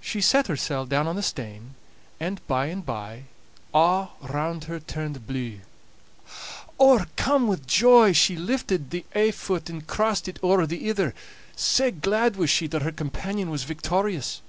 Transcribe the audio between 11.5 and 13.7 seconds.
sae glad was she that her companion was